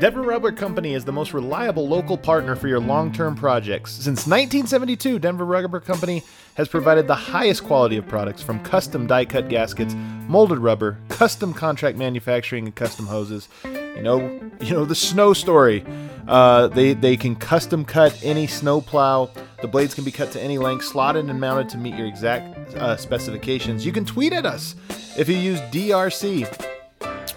[0.00, 3.92] Denver Rubber Company is the most reliable local partner for your long term projects.
[3.92, 6.22] Since 1972, Denver Rubber Company
[6.54, 9.94] has provided the highest quality of products from custom die cut gaskets,
[10.26, 13.50] molded rubber, custom contract manufacturing, and custom hoses.
[13.62, 15.84] You know, you know the snow story.
[16.26, 19.28] Uh, they they can custom cut any snow plow.
[19.60, 22.74] The blades can be cut to any length, slotted and mounted to meet your exact
[22.74, 23.84] uh, specifications.
[23.84, 24.76] You can tweet at us
[25.18, 26.79] if you use DRC.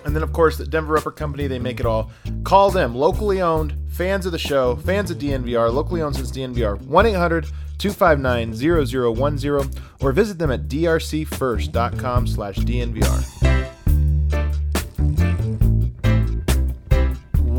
[0.05, 2.11] And then, of course, the Denver Rubber Company, they make it all.
[2.43, 6.79] Call them, locally owned, fans of the show, fans of DNVR, locally owned since DNVR,
[6.81, 7.45] 1 800
[7.77, 13.72] 259 0010, or visit them at drcfirst.com slash DNVR.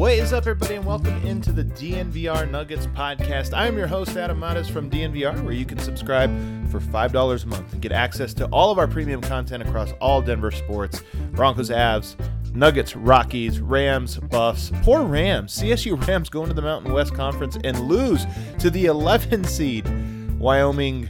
[0.04, 3.54] What is up, everybody, and welcome into the DNVR Nuggets podcast.
[3.54, 6.30] I am your host, Adam Mares from DNVR, where you can subscribe
[6.70, 10.20] for $5 a month and get access to all of our premium content across all
[10.20, 12.16] Denver sports Broncos, Avs,
[12.54, 14.70] Nuggets, Rockies, Rams, Buffs.
[14.82, 15.58] Poor Rams.
[15.58, 18.26] CSU Rams go into the Mountain West Conference and lose
[18.58, 19.88] to the 11 seed
[20.38, 21.08] Wyoming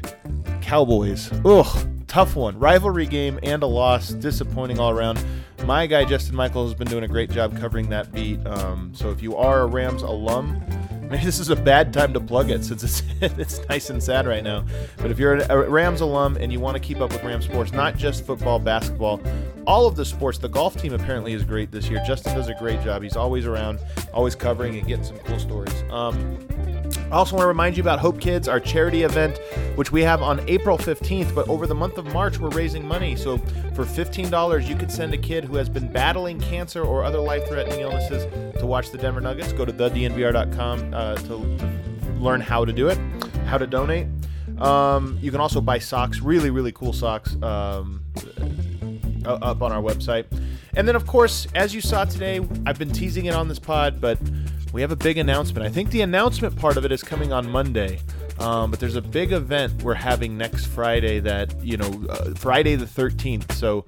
[0.62, 1.32] Cowboys.
[1.44, 2.56] Ugh, tough one.
[2.60, 4.10] Rivalry game and a loss.
[4.10, 5.18] Disappointing all around.
[5.62, 8.44] My guy Justin Michael has been doing a great job covering that beat.
[8.46, 10.62] Um, so if you are a Rams alum,
[11.10, 14.26] maybe this is a bad time to plug it since it's it's nice and sad
[14.26, 14.64] right now.
[14.98, 17.72] But if you're a Rams alum and you want to keep up with Rams sports,
[17.72, 19.20] not just football, basketball,
[19.66, 22.02] all of the sports, the golf team apparently is great this year.
[22.06, 23.02] Justin does a great job.
[23.02, 23.78] He's always around,
[24.12, 25.82] always covering and getting some cool stories.
[25.90, 26.38] Um,
[26.96, 29.38] I also want to remind you about Hope Kids, our charity event,
[29.76, 31.34] which we have on April 15th.
[31.34, 33.16] But over the month of March, we're raising money.
[33.16, 33.38] So
[33.74, 37.46] for $15, you could send a kid who has been battling cancer or other life
[37.48, 38.24] threatening illnesses
[38.58, 39.52] to watch the Denver Nuggets.
[39.52, 42.98] Go to thednvr.com uh, to, to learn how to do it,
[43.46, 44.06] how to donate.
[44.58, 48.04] Um, you can also buy socks, really, really cool socks, um,
[49.26, 50.26] up on our website.
[50.76, 54.00] And then, of course, as you saw today, I've been teasing it on this pod,
[54.00, 54.18] but
[54.74, 55.64] we have a big announcement.
[55.64, 58.00] I think the announcement part of it is coming on Monday.
[58.40, 62.74] Um, but there's a big event we're having next Friday that, you know, uh, Friday
[62.74, 63.52] the 13th.
[63.52, 63.84] So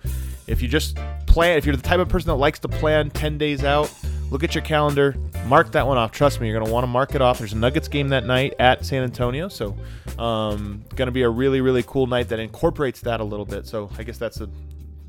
[0.47, 0.97] if you just
[1.27, 3.93] plan, if you're the type of person that likes to plan 10 days out,
[4.31, 6.13] look at your calendar, mark that one off.
[6.13, 7.39] Trust me, you're going to want to mark it off.
[7.39, 9.49] There's a Nuggets game that night at San Antonio.
[9.49, 9.77] So,
[10.21, 13.67] um, going to be a really, really cool night that incorporates that a little bit.
[13.67, 14.49] So, I guess that's a,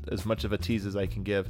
[0.08, 1.48] as much of a tease as I can give.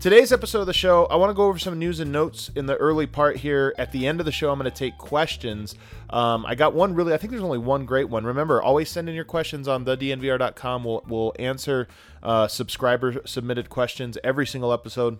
[0.00, 2.66] Today's episode of the show, I want to go over some news and notes in
[2.66, 3.74] the early part here.
[3.78, 5.74] At the end of the show, I'm going to take questions.
[6.10, 8.24] Um, I got one really, I think there's only one great one.
[8.24, 10.84] Remember, always send in your questions on thednvr.com.
[10.84, 11.88] We'll, we'll answer
[12.22, 15.18] uh, subscriber submitted questions every single episode,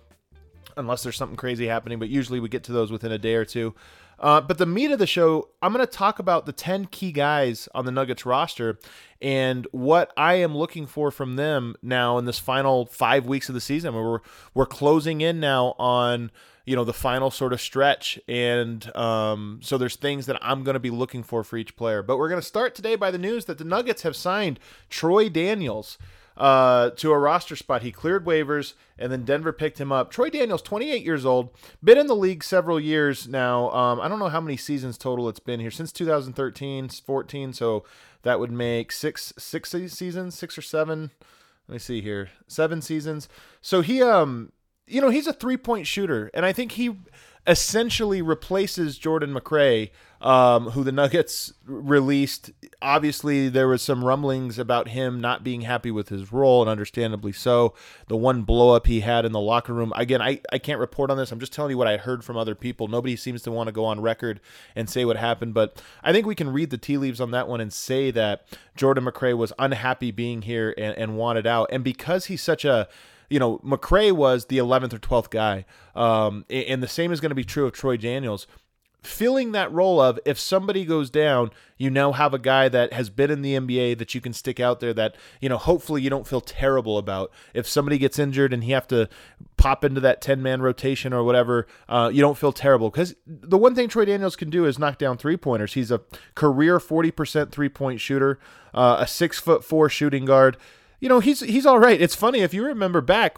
[0.77, 3.45] unless there's something crazy happening, but usually we get to those within a day or
[3.45, 3.75] two.
[4.19, 7.13] Uh, but the meat of the show, I'm going to talk about the 10 key
[7.13, 8.79] guys on the Nuggets roster
[9.21, 13.55] and what I am looking for from them now in this final five weeks of
[13.55, 13.95] the season.
[13.95, 14.21] We're
[14.55, 16.31] we're closing in now on
[16.65, 20.75] you know the final sort of stretch, and um, so there's things that I'm going
[20.75, 22.03] to be looking for for each player.
[22.03, 24.59] But we're going to start today by the news that the Nuggets have signed
[24.91, 25.97] Troy Daniels
[26.37, 27.83] uh, to a roster spot.
[27.83, 30.11] He cleared waivers, and then Denver picked him up.
[30.11, 31.51] Troy Daniels, 28 years old,
[31.83, 33.71] been in the league several years now.
[33.71, 37.53] Um, I don't know how many seasons total it's been here since 2013, 14.
[37.53, 37.85] So
[38.23, 41.11] that would make six six seasons, six or seven.
[41.69, 43.29] Let me see here, seven seasons.
[43.61, 44.53] So he um,
[44.87, 46.97] you know, he's a three point shooter, and I think he
[47.47, 49.91] essentially replaces Jordan McRae,
[50.27, 52.51] um, who the Nuggets released.
[52.83, 57.31] Obviously, there was some rumblings about him not being happy with his role, and understandably
[57.31, 57.75] so.
[58.09, 59.93] The one blow up he had in the locker room.
[59.95, 61.31] Again, I, I can't report on this.
[61.31, 62.89] I'm just telling you what I heard from other people.
[62.89, 64.41] Nobody seems to want to go on record
[64.75, 67.47] and say what happened, but I think we can read the tea leaves on that
[67.47, 71.69] one and say that Jordan McRae was unhappy being here and, and wanted out.
[71.71, 72.89] And because he's such a
[73.29, 75.65] you know, McRae was the 11th or 12th guy.
[75.97, 78.47] Um, and the same is going to be true of Troy Daniels.
[79.03, 83.09] Filling that role of if somebody goes down, you now have a guy that has
[83.09, 86.11] been in the NBA that you can stick out there that, you know, hopefully you
[86.11, 87.31] don't feel terrible about.
[87.55, 89.09] If somebody gets injured and he have to
[89.57, 92.91] pop into that 10 man rotation or whatever, uh, you don't feel terrible.
[92.91, 95.75] Because the one thing Troy Daniels can do is knock down three pointers.
[95.75, 96.01] He's a
[96.35, 98.41] career 40% three point shooter,
[98.75, 100.57] uh, a six foot four shooting guard
[101.01, 102.01] you know, he's he's all right.
[102.01, 103.37] It's funny if you remember back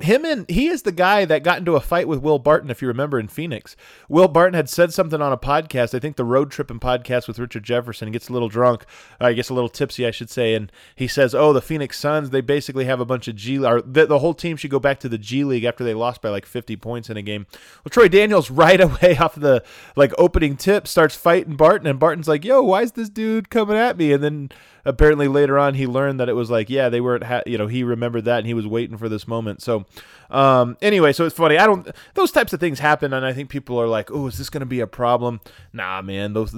[0.00, 2.82] him and he is the guy that got into a fight with Will Barton, if
[2.82, 3.76] you remember, in Phoenix.
[4.10, 7.28] Will Barton had said something on a podcast, I think the Road trip Tripping podcast
[7.28, 8.10] with Richard Jefferson.
[8.10, 8.84] Gets a little drunk,
[9.20, 12.30] I guess a little tipsy, I should say, and he says, "Oh, the Phoenix Suns,
[12.30, 15.00] they basically have a bunch of G, or the, the whole team should go back
[15.00, 17.46] to the G League after they lost by like 50 points in a game."
[17.84, 19.62] Well, Troy Daniels right away off the
[19.94, 23.76] like opening tip starts fighting Barton, and Barton's like, "Yo, why is this dude coming
[23.76, 24.50] at me?" And then
[24.86, 27.66] apparently later on he learned that it was like, yeah, they weren't, ha- you know,
[27.66, 29.60] he remembered that and he was waiting for this moment.
[29.60, 29.84] So,
[30.30, 31.58] um, anyway, so it's funny.
[31.58, 34.38] I don't, those types of things happen, and I think people are like, oh, is
[34.38, 35.40] this going to be a problem?
[35.72, 36.52] Nah, man, those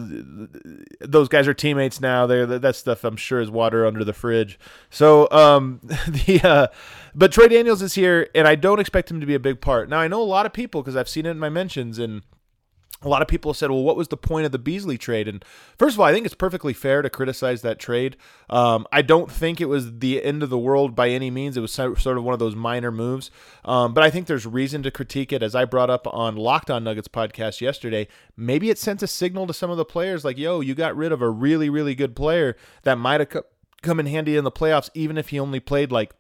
[1.01, 2.27] those guys are teammates now.
[2.27, 4.59] They're that stuff I'm sure is water under the fridge.
[4.91, 6.67] So, um, the uh,
[7.15, 9.89] but Troy Daniels is here, and I don't expect him to be a big part.
[9.89, 12.23] Now, I know a lot of people because I've seen it in my mentions and
[13.03, 15.29] a lot of people said, well, what was the point of the Beasley trade?
[15.29, 15.45] And
[15.79, 18.17] first of all, I think it's perfectly fair to criticize that trade.
[18.51, 21.57] Um, I don't think it was the end of the world by any means.
[21.57, 23.31] It was sort of one of those minor moves.
[23.65, 25.43] Um, but I think there's reason to critique it.
[25.43, 29.47] As I brought up on Locked On Nuggets podcast yesterday, maybe it sent a signal
[29.47, 32.17] to some of the players like, yo, you got rid of a really, really good
[32.17, 33.45] player that might have
[33.81, 36.15] come in handy in the playoffs, even if he only played like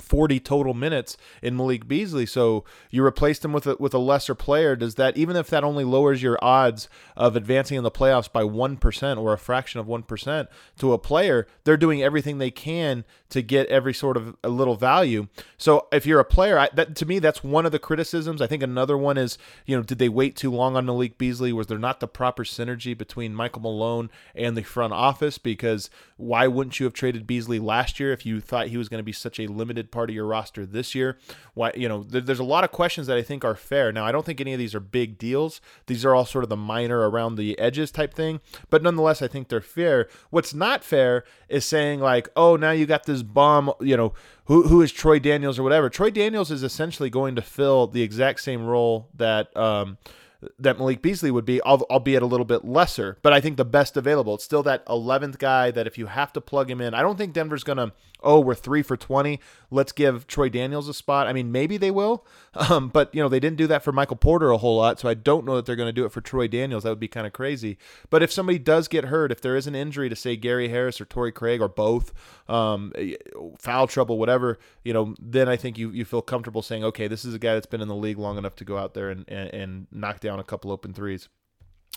[0.00, 2.26] 40 total minutes in Malik Beasley.
[2.26, 4.76] So you replaced him with a, with a lesser player.
[4.76, 8.42] Does that, even if that only lowers your odds of advancing in the playoffs by
[8.42, 10.48] 1% or a fraction of 1%
[10.78, 14.76] to a player, they're doing everything they can to get every sort of a little
[14.76, 15.28] value.
[15.56, 18.42] So if you're a player, I, that to me, that's one of the criticisms.
[18.42, 21.52] I think another one is, you know, did they wait too long on Malik Beasley?
[21.52, 25.38] Was there not the proper synergy between Michael Malone and the front office?
[25.38, 29.00] Because why wouldn't you have traded Beasley last year if you thought he was going
[29.00, 31.18] to be such a limited part of your roster this year.
[31.54, 33.92] Why, you know, th- there's a lot of questions that I think are fair.
[33.92, 35.60] Now, I don't think any of these are big deals.
[35.86, 38.40] These are all sort of the minor around the edges type thing,
[38.70, 40.08] but nonetheless, I think they're fair.
[40.30, 44.14] What's not fair is saying like, oh, now you got this bomb, you know,
[44.46, 45.90] who who is Troy Daniels or whatever.
[45.90, 49.56] Troy Daniels is essentially going to fill the exact same role that.
[49.56, 49.98] Um,
[50.58, 53.18] that Malik Beasley would be, albeit a little bit lesser.
[53.22, 54.34] But I think the best available.
[54.34, 57.16] It's still that 11th guy that if you have to plug him in, I don't
[57.16, 57.92] think Denver's going to,
[58.22, 59.40] oh, we're three for 20.
[59.70, 61.26] Let's give Troy Daniels a spot.
[61.26, 62.26] I mean, maybe they will.
[62.70, 64.98] Um, but, you know, they didn't do that for Michael Porter a whole lot.
[64.98, 66.84] So I don't know that they're going to do it for Troy Daniels.
[66.84, 67.76] That would be kind of crazy.
[68.08, 70.98] But if somebody does get hurt, if there is an injury to, say, Gary Harris
[70.98, 72.14] or Torrey Craig or both,
[72.48, 72.94] um,
[73.58, 77.26] foul trouble, whatever, you know, then I think you, you feel comfortable saying, okay, this
[77.26, 79.26] is a guy that's been in the league long enough to go out there and,
[79.28, 81.28] and, and knock down a couple open threes.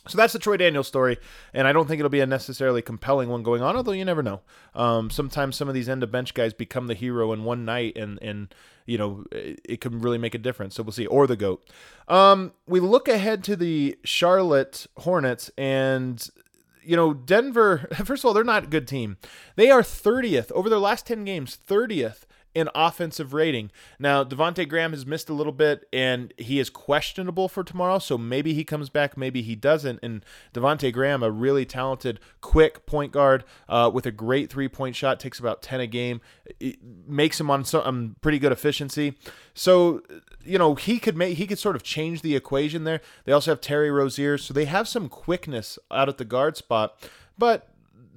[0.08, 1.18] So that's the Troy Daniels story,
[1.54, 4.24] and I don't think it'll be a necessarily compelling one going on, although you never
[4.24, 4.42] know.
[4.74, 7.98] Um, sometimes some of these end of bench guys become the hero in one night,
[7.98, 8.54] and and
[8.86, 10.76] you know it, it can really make a difference.
[10.76, 11.06] So we'll see.
[11.06, 11.68] Or the goat.
[12.08, 16.28] Um, we look ahead to the Charlotte Hornets, and
[16.82, 17.90] you know Denver.
[18.06, 19.18] First of all, they're not a good team.
[19.58, 22.24] They are 30th over their last 10 games, 30th
[22.60, 23.72] in offensive rating.
[23.98, 28.18] Now, Devonte Graham has missed a little bit and he is questionable for tomorrow, so
[28.18, 30.00] maybe he comes back, maybe he doesn't.
[30.04, 30.24] And
[30.54, 35.20] Devonte Graham, a really talented, quick point guard uh, with a great three point shot,
[35.20, 36.22] takes about 10 a game,
[36.60, 36.78] it
[37.08, 39.18] makes him on some um, pretty good efficiency.
[39.54, 40.04] So,
[40.44, 43.02] you know, he could make he could sort of change the equation there.
[43.26, 46.96] They also have Terry Rozier, so they have some quickness out at the guard spot.
[47.38, 47.70] But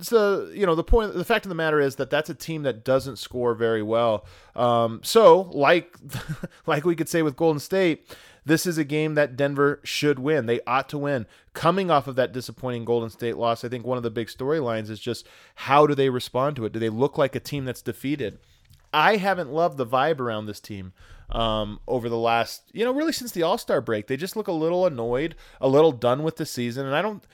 [0.03, 2.63] so you know the point the fact of the matter is that that's a team
[2.63, 4.27] that doesn't score very well.
[4.55, 5.97] Um, so like
[6.67, 8.07] like we could say with golden state
[8.45, 10.47] this is a game that denver should win.
[10.47, 11.27] They ought to win.
[11.55, 14.91] Coming off of that disappointing golden state loss i think one of the big storylines
[14.91, 16.73] is just how do they respond to it?
[16.73, 18.39] Do they look like a team that's defeated?
[18.93, 20.93] I haven't loved the vibe around this team
[21.31, 24.07] um, over the last you know really since the all-star break.
[24.07, 27.25] They just look a little annoyed a little done with the season and i don't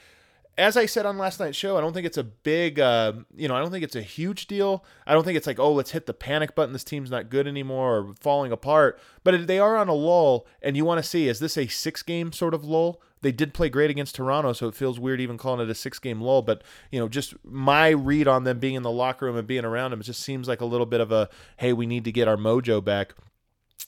[0.58, 3.46] as I said on last night's show, I don't think it's a big, uh, you
[3.46, 4.84] know, I don't think it's a huge deal.
[5.06, 6.72] I don't think it's like, oh, let's hit the panic button.
[6.72, 9.00] This team's not good anymore or falling apart.
[9.22, 12.02] But they are on a lull, and you want to see is this a six
[12.02, 13.00] game sort of lull?
[13.20, 16.00] They did play great against Toronto, so it feels weird even calling it a six
[16.00, 16.43] game lull.
[16.43, 19.65] But, you know, just my read on them being in the locker room and being
[19.65, 22.12] around them, it just seems like a little bit of a, hey, we need to
[22.12, 23.15] get our mojo back.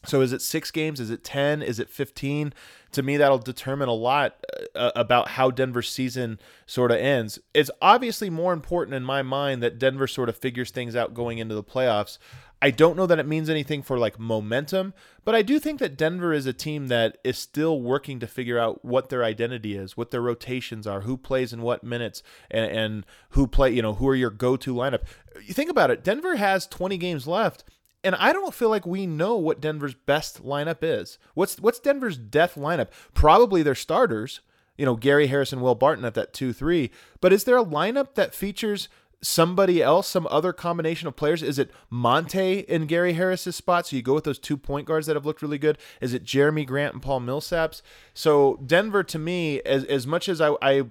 [0.07, 0.99] So is it six games?
[0.99, 1.63] Is it 10?
[1.63, 2.55] Is it 15?
[2.93, 7.39] To me, that'll determine a lot uh, about how Denver's season sort of ends.
[7.53, 11.39] It's obviously more important in my mind that Denver sort of figures things out going
[11.39, 12.19] into the playoffs.
[12.63, 14.93] I don't know that it means anything for like momentum,
[15.25, 18.59] but I do think that Denver is a team that is still working to figure
[18.59, 22.71] out what their identity is, what their rotations are, who plays in what minutes, and,
[22.71, 25.03] and who play, you know, who are your go to lineup.
[25.43, 27.65] You think about it, Denver has 20 games left
[28.03, 31.19] and I don't feel like we know what Denver's best lineup is.
[31.35, 32.89] What's what's Denver's death lineup?
[33.15, 34.41] Probably their starters,
[34.77, 36.91] you know, Gary Harrison, and Will Barton at that 2-3.
[37.21, 38.89] But is there a lineup that features
[39.23, 41.43] somebody else, some other combination of players?
[41.43, 43.87] Is it Monte in Gary Harris's spot?
[43.87, 45.79] So you go with those two point guards that have looked really good.
[46.01, 47.83] Is it Jerami Grant and Paul Millsaps?
[48.15, 50.85] So Denver, to me, as as much as I, I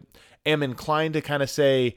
[0.45, 1.95] am inclined to kind of say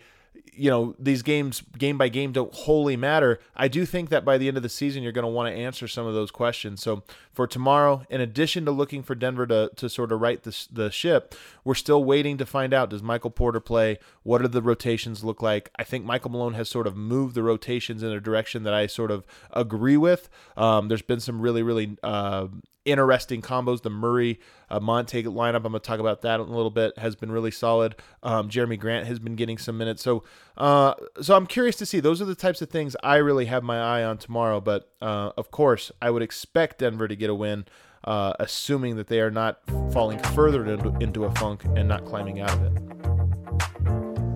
[0.54, 3.40] you know these games game by game don't wholly matter.
[3.56, 5.58] I do think that by the end of the season you're going to want to
[5.58, 6.82] answer some of those questions.
[6.82, 10.66] So for tomorrow in addition to looking for denver to, to sort of right the,
[10.70, 11.34] the ship
[11.64, 13.98] we're still waiting to find out does michael porter play?
[14.22, 15.70] What do the rotations look like?
[15.78, 18.86] I think michael malone has sort of moved the rotations in a direction that i
[18.86, 20.28] sort of agree with.
[20.56, 22.48] Um, there's been some really really uh,
[22.84, 23.82] interesting combos.
[23.82, 26.96] The Murray uh, Monte lineup, I'm going to talk about that in a little bit,
[26.98, 27.96] has been really solid.
[28.22, 30.02] Um, Jerami Grant has been getting some minutes.
[30.02, 30.24] So,
[30.56, 32.00] uh, so I'm curious to see.
[32.00, 34.60] Those are the types of things I really have my eye on tomorrow.
[34.60, 37.66] But uh, of course, I would expect Denver to get a win,
[38.04, 39.60] uh, assuming that they are not
[39.92, 43.02] falling further into, into a funk and not climbing out of it.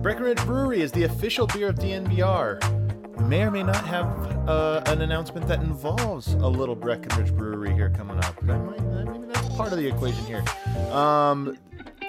[0.01, 2.76] Breckenridge Brewery is the official beer of DNVR
[3.21, 4.07] may or may not have
[4.47, 8.35] uh, an announcement that involves a little Breckenridge Brewery here coming up.
[8.41, 10.43] That might, maybe that's part of the equation here.
[10.91, 11.57] Um,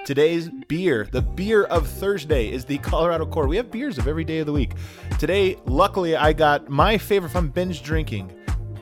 [0.05, 3.47] today's beer, the beer of Thursday, is the Colorado Core.
[3.47, 4.73] We have beers of every day of the week.
[5.19, 8.33] Today, luckily, I got my favorite from binge drinking.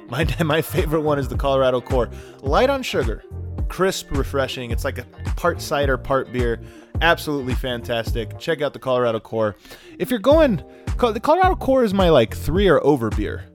[0.09, 2.09] My, my favorite one is the Colorado Core.
[2.41, 3.23] Light on sugar,
[3.67, 4.71] crisp, refreshing.
[4.71, 5.05] It's like a
[5.35, 6.61] part cider, part beer.
[7.01, 8.37] Absolutely fantastic.
[8.39, 9.55] Check out the Colorado Core.
[9.99, 10.63] If you're going,
[10.97, 13.45] the Colorado Core is my like three or over beer.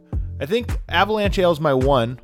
[0.40, 2.20] I think Avalanche Ale is my one.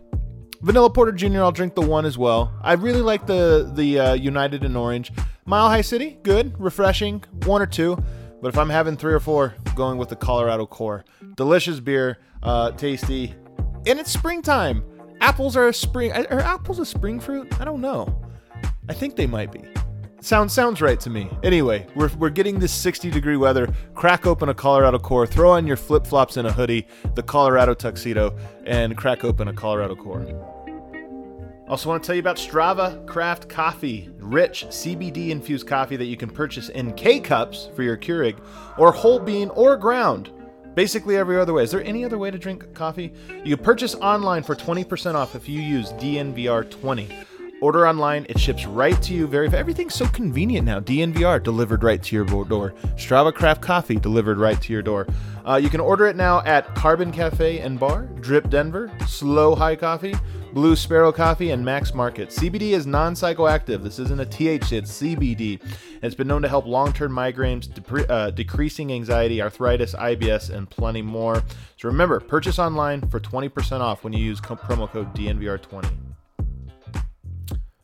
[0.60, 1.42] Vanilla Porter Jr.
[1.42, 2.52] I'll drink the one as well.
[2.62, 5.12] I really like the the uh, United in Orange.
[5.44, 7.96] Mile High City, good, refreshing, one or two.
[8.40, 11.04] But if I'm having three or four, going with the Colorado Core.
[11.36, 13.34] Delicious beer, uh, tasty,
[13.86, 14.84] and it's springtime.
[15.20, 16.12] Apples are a spring.
[16.12, 17.60] Are apples a spring fruit?
[17.60, 18.22] I don't know.
[18.88, 19.64] I think they might be.
[20.20, 21.30] Sounds sounds right to me.
[21.44, 23.72] Anyway, we're, we're getting this 60 degree weather.
[23.94, 27.72] Crack open a Colorado core, throw on your flip flops and a hoodie, the Colorado
[27.72, 30.26] tuxedo, and crack open a Colorado core.
[31.68, 36.16] Also, want to tell you about Strava Craft Coffee, rich CBD infused coffee that you
[36.16, 38.40] can purchase in K cups for your Keurig,
[38.76, 40.30] or whole bean or ground.
[40.74, 41.62] Basically, every other way.
[41.62, 43.12] Is there any other way to drink coffee?
[43.44, 47.26] You can purchase online for 20% off if you use DNVR20.
[47.60, 49.26] Order online, it ships right to you.
[49.26, 50.78] Very everything's so convenient now.
[50.78, 52.72] DNVR delivered right to your door.
[52.94, 55.08] Strava Craft Coffee delivered right to your door.
[55.44, 59.74] Uh, you can order it now at Carbon Cafe and Bar, Drip Denver, Slow High
[59.74, 60.14] Coffee,
[60.52, 62.28] Blue Sparrow Coffee, and Max Market.
[62.28, 63.82] CBD is non psychoactive.
[63.82, 65.60] This isn't a THC, it's CBD.
[65.60, 67.68] And it's been known to help long term migraines,
[68.08, 71.42] uh, decreasing anxiety, arthritis, IBS, and plenty more.
[71.76, 75.90] So remember, purchase online for 20% off when you use co- promo code DNVR20.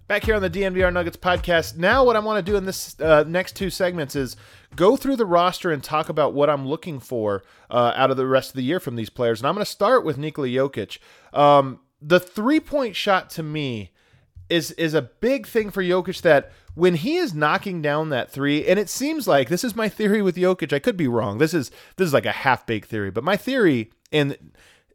[0.06, 1.78] Back here on the DNVR Nuggets podcast.
[1.78, 4.37] Now, what I want to do in this uh, next two segments is
[4.76, 8.26] go through the roster and talk about what I'm looking for uh, out of the
[8.26, 9.40] rest of the year from these players.
[9.40, 10.99] And I'm going to start with Nikola Jokic.
[11.32, 13.92] Um, the three point shot to me
[14.50, 18.66] is is a big thing for Jokic that when he is knocking down that three,
[18.66, 20.75] and it seems like this is my theory with Jokic.
[20.75, 21.38] I could be wrong.
[21.38, 24.37] This is this is like a half baked theory, but my theory and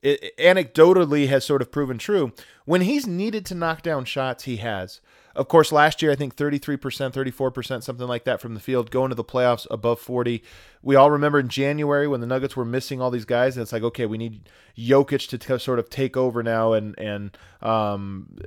[0.02, 2.32] it, anecdotally has sort of proven true.
[2.66, 5.02] When he's needed to knock down shots, he has.
[5.36, 9.10] Of course, last year I think 33%, 34%, something like that from the field, going
[9.10, 10.44] to the playoffs above 40.
[10.82, 13.72] We all remember in January when the Nuggets were missing all these guys, and it's
[13.72, 18.38] like, okay, we need Jokic to t- sort of take over now, and and um,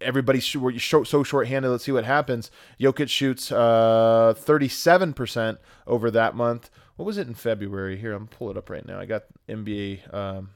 [0.00, 1.70] everybody's sh- so shorthanded.
[1.70, 2.50] Let's see what happens.
[2.80, 6.70] Jokic shoots uh, 37% over that month.
[6.96, 7.96] What was it in February?
[7.96, 8.98] Here, I'm pull it up right now.
[8.98, 10.12] I got NBA.
[10.12, 10.50] Um,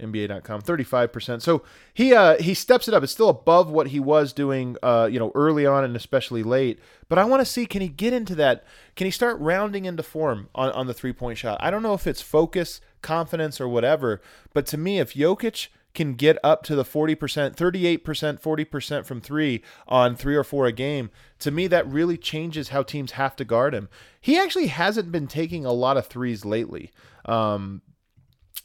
[0.00, 1.42] NBA.com, 35%.
[1.42, 1.62] So
[1.92, 3.02] he uh, he steps it up.
[3.02, 6.78] It's still above what he was doing, uh, you know, early on and especially late.
[7.08, 8.64] But I want to see can he get into that?
[8.96, 11.58] Can he start rounding into form on, on the three point shot?
[11.60, 14.20] I don't know if it's focus, confidence, or whatever.
[14.52, 17.16] But to me, if Jokic can get up to the 40%,
[17.56, 18.00] 38%,
[18.40, 22.84] 40% from three on three or four a game, to me, that really changes how
[22.84, 23.88] teams have to guard him.
[24.20, 26.92] He actually hasn't been taking a lot of threes lately.
[27.24, 27.82] Um,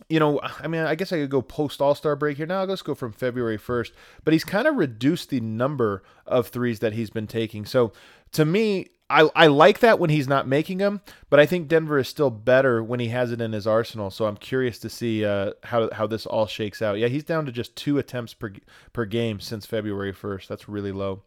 [0.09, 2.45] you know, I mean, I guess I could go post All Star break here.
[2.45, 3.91] Now let's go from February 1st.
[4.23, 7.65] But he's kind of reduced the number of threes that he's been taking.
[7.65, 7.93] So
[8.33, 11.99] to me, I, I like that when he's not making them, but I think Denver
[11.99, 14.09] is still better when he has it in his arsenal.
[14.09, 16.97] So I'm curious to see uh, how how this all shakes out.
[16.97, 18.53] Yeah, he's down to just two attempts per
[18.91, 20.47] per game since February 1st.
[20.47, 21.21] That's really low.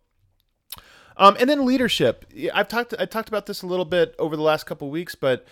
[1.18, 2.26] Um, and then leadership.
[2.52, 5.46] I've talked I talked about this a little bit over the last couple weeks, but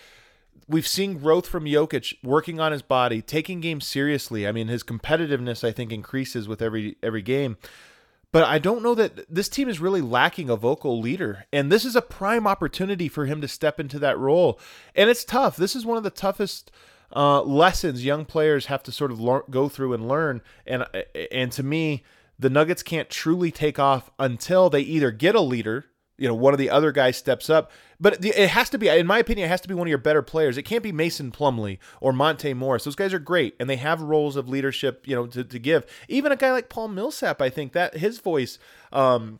[0.67, 4.47] we've seen growth from Jokic working on his body, taking games seriously.
[4.47, 7.57] I mean, his competitiveness I think increases with every every game.
[8.31, 11.85] But I don't know that this team is really lacking a vocal leader, and this
[11.85, 14.59] is a prime opportunity for him to step into that role.
[14.93, 15.55] And it's tough.
[15.55, 16.69] This is one of the toughest
[17.15, 19.19] uh, lessons young players have to sort of
[19.49, 20.41] go through and learn.
[20.67, 20.85] And
[21.31, 22.03] and to me,
[22.37, 25.85] the Nuggets can't truly take off until they either get a leader
[26.17, 27.71] you know one of the other guys steps up.
[27.99, 29.97] But it has to be, in my opinion, it has to be one of your
[29.97, 30.57] better players.
[30.57, 32.83] It can't be Mason Plumlee or Monte Morris.
[32.83, 35.85] Those guys are great, and they have roles of leadership, you know, to, to give.
[36.09, 38.59] Even a guy like Paul Millsap, I think that his voice
[38.91, 39.39] um,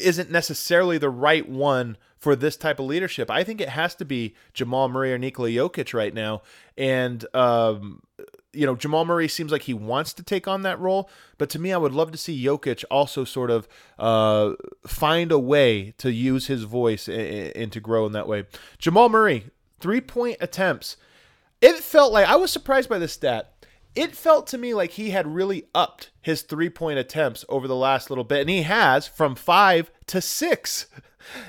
[0.00, 3.30] isn't necessarily the right one for this type of leadership.
[3.30, 6.42] I think it has to be Jamal Murray or Nikola Jokic right now.
[6.76, 8.02] And um,
[8.58, 11.60] you know, Jamal Murray seems like he wants to take on that role, but to
[11.60, 13.68] me, I would love to see Jokic also sort of
[14.00, 18.46] uh, find a way to use his voice and, and to grow in that way.
[18.76, 19.44] Jamal Murray,
[19.78, 20.96] three point attempts.
[21.60, 23.54] It felt like I was surprised by this stat.
[23.94, 27.76] It felt to me like he had really upped his three point attempts over the
[27.76, 30.86] last little bit, and he has from five to six.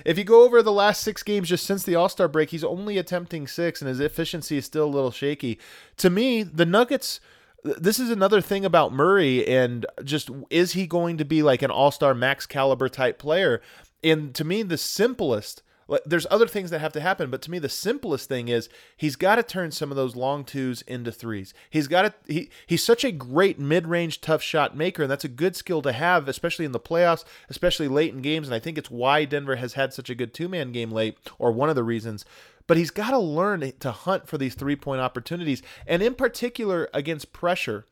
[0.05, 2.63] If you go over the last six games just since the All Star break, he's
[2.63, 5.59] only attempting six, and his efficiency is still a little shaky.
[5.97, 7.19] To me, the Nuggets.
[7.61, 11.71] This is another thing about Murray, and just is he going to be like an
[11.71, 13.61] all star max caliber type player?
[14.01, 15.61] And to me, the simplest
[16.05, 19.15] there's other things that have to happen, but to me the simplest thing is he's
[19.15, 21.53] got to turn some of those long twos into threes.
[21.69, 25.29] He's got to he he's such a great mid-range tough shot maker and that's a
[25.29, 28.77] good skill to have especially in the playoffs, especially late in games and I think
[28.77, 31.83] it's why Denver has had such a good two-man game late or one of the
[31.83, 32.25] reasons
[32.69, 35.63] but he's got to learn to hunt for these three point opportunities.
[35.87, 37.87] And in particular, against pressure,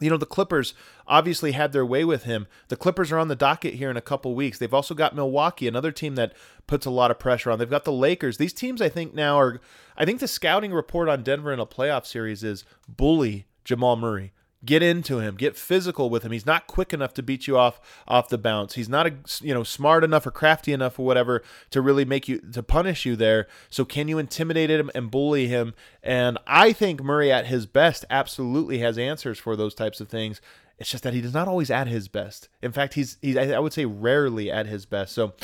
[0.00, 0.74] you know the clippers
[1.06, 2.46] obviously had their way with him.
[2.68, 4.58] The clippers are on the docket here in a couple weeks.
[4.58, 6.32] They've also got milwaukee another team that
[6.66, 7.58] puts a lot of pressure on.
[7.58, 8.38] They've got the lakers.
[8.38, 9.60] These teams i think now are
[9.96, 14.32] i think the scouting report on denver in a playoff series is bully jamal murray
[14.64, 15.36] Get into him.
[15.36, 16.32] Get physical with him.
[16.32, 18.74] He's not quick enough to beat you off off the bounce.
[18.74, 22.28] He's not a, you know smart enough or crafty enough or whatever to really make
[22.28, 23.46] you to punish you there.
[23.68, 25.74] So can you intimidate him and bully him?
[26.02, 30.40] And I think Murray at his best absolutely has answers for those types of things.
[30.78, 32.48] It's just that he does not always at his best.
[32.62, 35.14] In fact, he's he's I would say rarely at his best.
[35.14, 35.34] So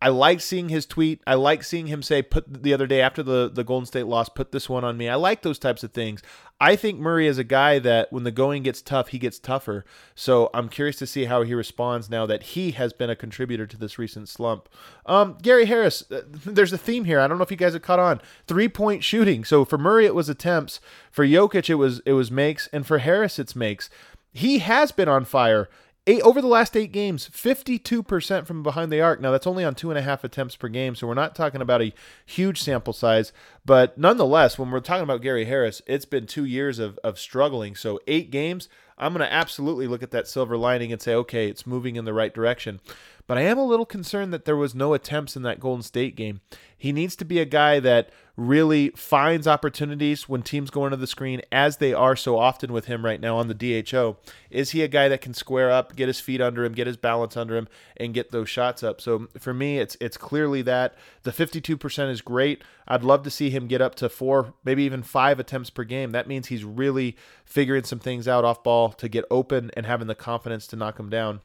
[0.00, 1.20] I like seeing his tweet.
[1.26, 4.28] I like seeing him say, put the other day after the, the Golden State loss,
[4.28, 5.08] put this one on me.
[5.08, 6.22] I like those types of things.
[6.60, 9.84] I think Murray is a guy that when the going gets tough, he gets tougher.
[10.14, 13.66] So I'm curious to see how he responds now that he has been a contributor
[13.66, 14.68] to this recent slump.
[15.06, 17.18] Um, Gary Harris, uh, there's a theme here.
[17.18, 18.20] I don't know if you guys have caught on.
[18.46, 19.44] Three point shooting.
[19.44, 20.80] So for Murray, it was attempts.
[21.10, 23.90] For Jokic, it was it was makes, and for Harris, it's makes.
[24.32, 25.68] He has been on fire
[26.08, 29.20] Eight, over the last eight games, 52% from behind the arc.
[29.20, 31.60] Now, that's only on two and a half attempts per game, so we're not talking
[31.60, 31.92] about a
[32.24, 33.30] huge sample size.
[33.66, 37.76] But nonetheless, when we're talking about Gary Harris, it's been two years of, of struggling.
[37.76, 41.46] So, eight games, I'm going to absolutely look at that silver lining and say, okay,
[41.46, 42.80] it's moving in the right direction.
[43.26, 46.16] But I am a little concerned that there was no attempts in that Golden State
[46.16, 46.40] game.
[46.74, 51.08] He needs to be a guy that really finds opportunities when teams go into the
[51.08, 54.16] screen, as they are so often with him right now on the DHO.
[54.48, 56.96] Is he a guy that can square up, get his feet under him, get his
[56.96, 59.00] balance under him, and get those shots up?
[59.00, 62.62] So for me, it's it's clearly that the 52% is great.
[62.86, 66.12] I'd love to see him get up to four, maybe even five attempts per game.
[66.12, 70.06] That means he's really figuring some things out off ball to get open and having
[70.06, 71.40] the confidence to knock him down.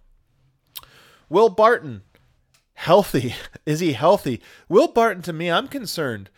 [1.28, 2.04] Will Barton,
[2.76, 3.34] healthy.
[3.66, 4.42] Is he healthy?
[4.70, 6.30] Will Barton, to me, I'm concerned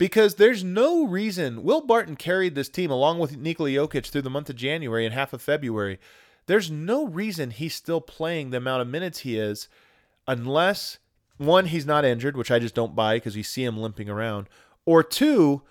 [0.00, 1.62] because there's no reason.
[1.62, 5.12] Will Barton carried this team along with Nikola Jokic through the month of January and
[5.12, 6.00] half of February.
[6.46, 9.68] There's no reason he's still playing the amount of minutes he is
[10.26, 10.96] unless
[11.36, 14.48] one, he's not injured, which I just don't buy because you see him limping around,
[14.86, 15.62] or two,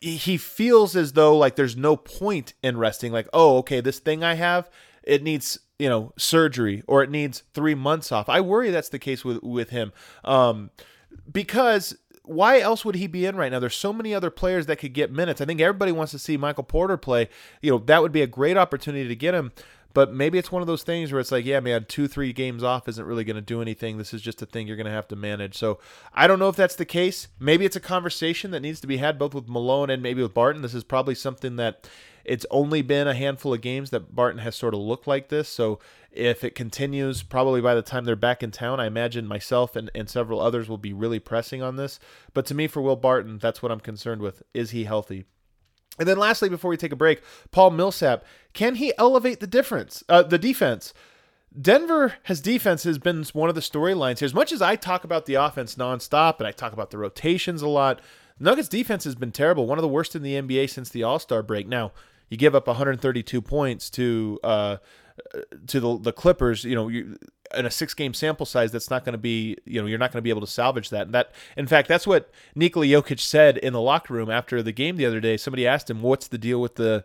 [0.00, 3.12] he feels as though like there's no point in resting.
[3.12, 4.68] Like, oh, okay, this thing I have,
[5.04, 8.28] it needs you know surgery or it needs three months off.
[8.28, 9.92] I worry that's the case with with him
[10.24, 10.70] um,
[11.30, 11.96] because
[12.30, 13.58] why else would he be in right now?
[13.58, 15.40] There's so many other players that could get minutes.
[15.40, 17.28] I think everybody wants to see Michael Porter play.
[17.60, 19.52] You know that would be a great opportunity to get him.
[19.92, 22.62] But maybe it's one of those things where it's like, yeah, man, two, three games
[22.62, 23.98] off isn't really going to do anything.
[23.98, 25.58] This is just a thing you're going to have to manage.
[25.58, 25.80] So
[26.14, 27.26] I don't know if that's the case.
[27.40, 30.32] Maybe it's a conversation that needs to be had both with Malone and maybe with
[30.32, 30.62] Barton.
[30.62, 31.88] This is probably something that
[32.30, 35.48] it's only been a handful of games that Barton has sort of looked like this.
[35.48, 35.80] So
[36.12, 39.90] if it continues, probably by the time they're back in town, I imagine myself and,
[39.96, 41.98] and several others will be really pressing on this.
[42.32, 44.44] But to me, for Will Barton, that's what I'm concerned with.
[44.54, 45.24] Is he healthy?
[45.98, 50.04] And then lastly, before we take a break, Paul Millsap, can he elevate the difference,
[50.08, 50.94] uh, the defense?
[51.60, 54.26] Denver has defense has been one of the storylines here.
[54.26, 57.60] As much as I talk about the offense nonstop and I talk about the rotations
[57.60, 58.00] a lot,
[58.38, 61.18] Nuggets defense has been terrible, one of the worst in the NBA since the All
[61.18, 61.66] Star break.
[61.66, 61.90] Now,
[62.30, 64.76] you give up 132 points to uh,
[65.66, 67.18] to the, the Clippers, you know, you,
[67.56, 70.12] in a six game sample size, that's not going to be, you know, you're not
[70.12, 71.02] going to be able to salvage that.
[71.02, 74.72] And that, in fact, that's what Nikola Jokic said in the locker room after the
[74.72, 75.36] game the other day.
[75.36, 77.04] Somebody asked him, "What's the deal with the,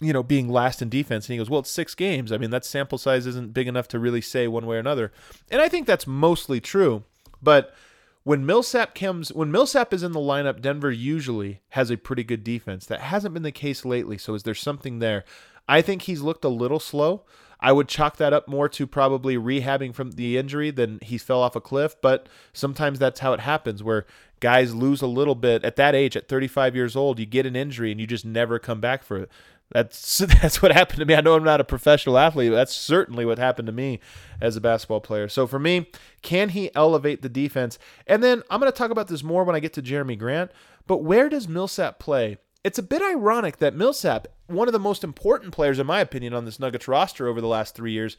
[0.00, 2.32] you know, being last in defense?" And he goes, "Well, it's six games.
[2.32, 5.12] I mean, that sample size isn't big enough to really say one way or another."
[5.50, 7.04] And I think that's mostly true.
[7.42, 7.74] But
[8.24, 12.44] when Millsap comes, when Millsap is in the lineup, Denver usually has a pretty good
[12.44, 12.86] defense.
[12.86, 14.18] That hasn't been the case lately.
[14.18, 15.24] So is there something there?
[15.68, 17.24] I think he's looked a little slow.
[17.58, 21.40] I would chalk that up more to probably rehabbing from the injury than he fell
[21.40, 21.94] off a cliff.
[22.00, 24.04] But sometimes that's how it happens, where
[24.40, 27.20] guys lose a little bit at that age, at 35 years old.
[27.20, 29.30] You get an injury and you just never come back for it.
[29.72, 31.14] That's that's what happened to me.
[31.14, 34.00] I know I'm not a professional athlete, but that's certainly what happened to me
[34.40, 35.28] as a basketball player.
[35.28, 35.90] So for me,
[36.22, 37.78] can he elevate the defense?
[38.06, 40.50] And then I'm going to talk about this more when I get to Jerami Grant.
[40.86, 42.38] But where does Millsap play?
[42.64, 46.34] It's a bit ironic that Millsap, one of the most important players in my opinion
[46.34, 48.16] on this Nuggets roster over the last three years,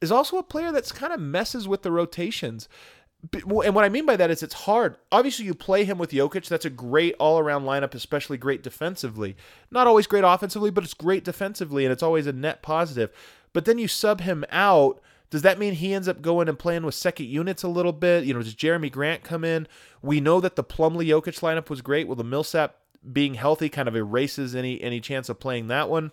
[0.00, 2.68] is also a player that's kind of messes with the rotations
[3.32, 4.96] and what I mean by that is it's hard.
[5.10, 6.48] Obviously, you play him with Jokic.
[6.48, 9.36] That's a great all around lineup, especially great defensively.
[9.70, 13.10] Not always great offensively, but it's great defensively, and it's always a net positive.
[13.52, 15.00] But then you sub him out.
[15.30, 18.24] Does that mean he ends up going and playing with second units a little bit?
[18.24, 19.66] You know, does Jerami Grant come in?
[20.02, 22.06] We know that the Plumlee Jokic lineup was great.
[22.06, 22.76] Well, the Millsap
[23.10, 26.12] being healthy kind of erases any any chance of playing that one.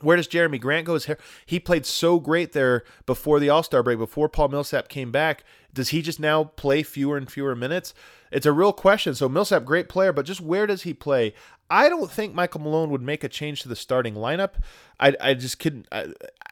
[0.00, 0.98] Where does Jerami Grant go?
[1.46, 5.44] He played so great there before the All Star break, before Paul Millsap came back.
[5.74, 7.92] Does he just now play fewer and fewer minutes?
[8.30, 9.14] It's a real question.
[9.14, 11.34] So Millsap, great player, but just where does he play?
[11.70, 14.52] I don't think Michael Malone would make a change to the starting lineup.
[15.00, 15.88] I, I just couldn't.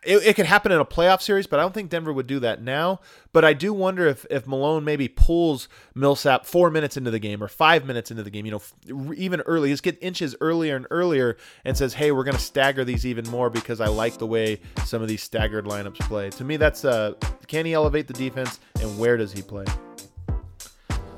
[0.05, 2.41] It, it could happen in a playoff series, but I don't think Denver would do
[2.41, 3.01] that now.
[3.33, 7.43] But I do wonder if, if Malone maybe pulls Millsap four minutes into the game
[7.43, 10.87] or five minutes into the game, you know, even early, just get inches earlier and
[10.91, 14.27] earlier and says, hey, we're going to stagger these even more because I like the
[14.27, 16.31] way some of these staggered lineups play.
[16.31, 17.15] To me, that's uh,
[17.47, 19.65] can he elevate the defense and where does he play?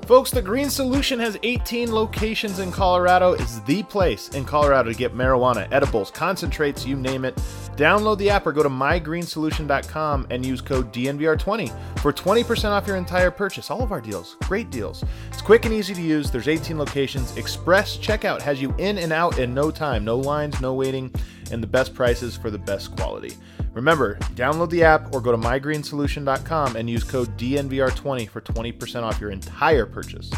[0.07, 3.33] Folks, the Green Solution has 18 locations in Colorado.
[3.33, 7.41] It's the place in Colorado to get marijuana, edibles, concentrates, you name it.
[7.77, 12.97] Download the app or go to mygreensolution.com and use code DNVR20 for 20% off your
[12.97, 13.69] entire purchase.
[13.69, 15.05] All of our deals, great deals.
[15.33, 16.31] It's quick and easy to use.
[16.31, 17.37] There's 18 locations.
[17.37, 20.05] Express checkout has you in and out in no time.
[20.05, 21.13] No lines, no waiting,
[21.51, 23.35] and the best prices for the best quality.
[23.73, 29.21] Remember, download the app or go to mygreensolution.com and use code DNVR20 for 20% off
[29.21, 30.31] your entire purchase.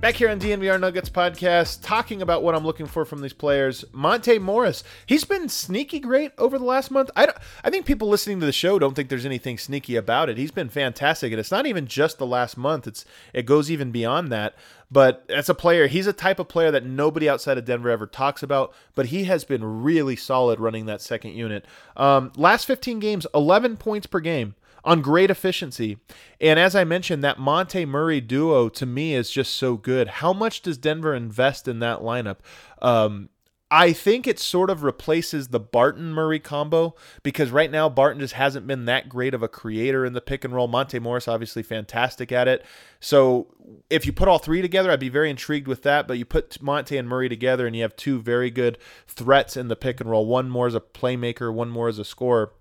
[0.00, 3.84] Back here on DNVR Nuggets podcast, talking about what I'm looking for from these players.
[3.90, 7.10] Monte Morris, he's been sneaky great over the last month.
[7.16, 7.32] I,
[7.64, 10.38] I think people listening to the show don't think there's anything sneaky about it.
[10.38, 12.86] He's been fantastic, and it's not even just the last month.
[12.86, 14.54] It's it goes even beyond that.
[14.88, 18.06] But as a player, he's a type of player that nobody outside of Denver ever
[18.06, 18.72] talks about.
[18.94, 21.64] But he has been really solid running that second unit.
[21.96, 24.54] Um, last 15 games, 11 points per game
[24.88, 25.98] on great efficiency.
[26.40, 30.08] And as I mentioned, that Monte Murray duo to me is just so good.
[30.08, 32.38] How much does Denver invest in that lineup?
[32.80, 33.28] Um,
[33.70, 38.32] I think it sort of replaces the Barton Murray combo because right now Barton just
[38.32, 40.68] hasn't been that great of a creator in the pick and roll.
[40.68, 42.64] Monte Morris obviously fantastic at it.
[42.98, 43.48] So
[43.90, 46.08] if you put all three together, I'd be very intrigued with that.
[46.08, 49.68] But you put Monte and Murray together and you have two very good threats in
[49.68, 50.24] the pick and roll.
[50.24, 52.52] One more as a playmaker, one more as a scorer.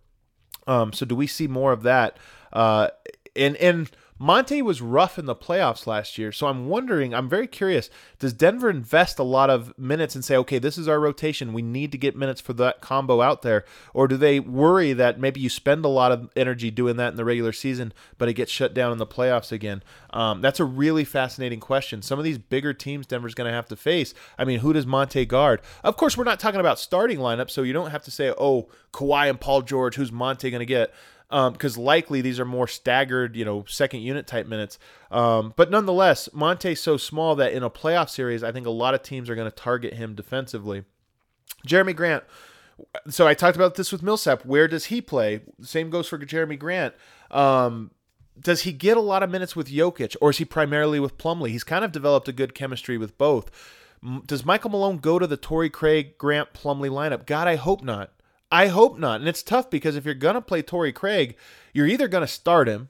[0.68, 2.18] Um, so do we see more of that?
[2.54, 2.90] Uh,
[3.36, 7.14] and and Monte was rough in the playoffs last year, so I'm wondering.
[7.14, 7.90] I'm very curious.
[8.20, 11.54] Does Denver invest a lot of minutes and say, okay, this is our rotation.
[11.54, 15.20] We need to get minutes for that combo out there, or do they worry that
[15.20, 18.34] maybe you spend a lot of energy doing that in the regular season, but it
[18.34, 19.84] gets shut down in the playoffs again?
[20.12, 22.02] Um, that's a really fascinating question.
[22.02, 24.14] Some of these bigger teams Denver's going to have to face.
[24.38, 25.62] I mean, who does Monte guard?
[25.84, 28.70] Of course, we're not talking about starting lineup, so you don't have to say, oh,
[28.94, 29.96] Kawhi and Paul George.
[29.96, 30.92] Who's Monte going to get?
[31.30, 34.80] Because um, likely these are more staggered, you know, second unit type minutes.
[35.12, 38.94] Um, but nonetheless, Monte's so small that in a playoff series, I think a lot
[38.94, 40.86] of teams are going to target him defensively.
[41.68, 42.24] Jerami Grant.
[43.10, 44.46] So I talked about this with Millsap.
[44.46, 45.42] Where does he play?
[45.62, 46.94] Same goes for Jerami Grant.
[47.32, 47.92] Um,
[48.40, 51.50] does he get a lot of minutes with Jokic, or is he primarily with Plumlee?
[51.50, 53.50] He's kind of developed a good chemistry with both.
[54.26, 57.26] Does Michael Malone go to the Torrey Craig Grant Plumlee lineup?
[57.26, 58.12] God, I hope not.
[58.52, 59.20] I hope not.
[59.20, 61.36] And it's tough because if you're going to play Torrey Craig,
[61.74, 62.90] you're either going to start him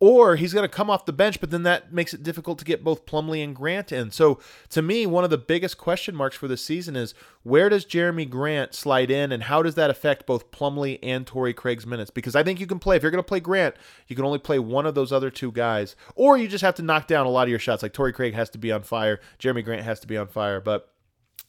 [0.00, 2.64] or he's going to come off the bench, but then that makes it difficult to
[2.64, 4.10] get both Plumlee and Grant in.
[4.10, 7.86] So to me, one of the biggest question marks for this season is where does
[7.86, 12.10] Jerami Grant slide in and how does that affect both Plumlee and Torrey Craig's minutes?
[12.10, 13.76] Because I think you can play, if you're going to play Grant,
[14.08, 16.82] you can only play one of those other two guys, or you just have to
[16.82, 17.82] knock down a lot of your shots.
[17.82, 20.60] Like Torrey Craig has to be on fire, Jerami Grant has to be on fire.
[20.60, 20.90] But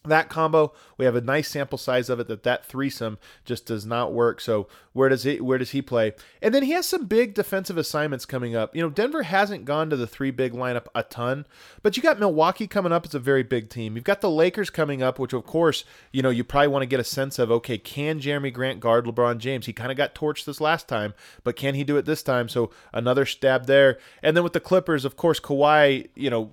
[0.10, 3.86] that combo we have a nice sample size of it that that threesome just does
[3.86, 4.40] not work.
[4.40, 6.14] So where does he where does he play?
[6.42, 8.76] And then he has some big defensive assignments coming up.
[8.76, 11.46] You know denver hasn't gone to the three big lineup a ton
[11.82, 13.96] but you got milwaukee coming up it's a very big team.
[13.96, 16.88] You've got the lakers coming up which of course you know you probably want to
[16.88, 19.66] get a sense of okay can jerami grant guard lebron james?
[19.66, 21.14] He kind of got torched this last time
[21.44, 22.48] but can he do it this time?
[22.50, 23.98] So another stab there.
[24.24, 26.52] And then with the clippers of course Kawhi, you know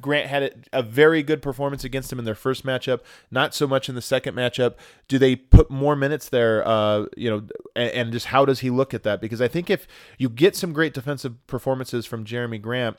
[0.00, 3.00] Grant had a very good performance against him in their first matchup,
[3.30, 4.74] not so much in the second matchup.
[5.08, 6.66] Do they put more minutes there?
[6.66, 9.20] Uh, you know, and, and, just how does he look at that?
[9.20, 9.86] Because I think if
[10.18, 12.96] you get some great defensive performances from Jerami Grant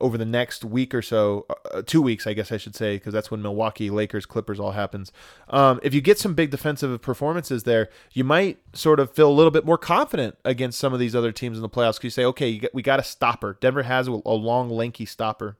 [0.00, 3.12] over the next week or so, uh, two weeks, I guess I should say, because
[3.12, 5.12] that's when Milwaukee, Lakers, Clippers all happens.
[5.48, 9.32] Um, if you get some big defensive performances there, you might sort of feel a
[9.32, 11.94] little bit more confident against some of these other teams in the playoffs.
[11.94, 13.58] Because you say, okay, you get, we got a stopper.
[13.60, 15.56] Denver has a, a long, lanky stopper.